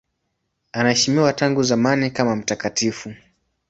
Anaheshimiwa 0.71 1.33
tangu 1.33 1.63
zamani 1.63 2.11
kama 2.11 2.35
mtakatifu. 2.35 3.13